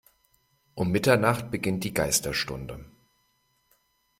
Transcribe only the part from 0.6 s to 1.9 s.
Um Mitternacht beginnt